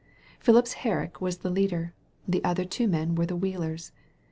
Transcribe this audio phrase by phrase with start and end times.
[0.39, 1.93] Phipps Herriek was the leader,
[2.27, 3.91] the other men were the wheelers.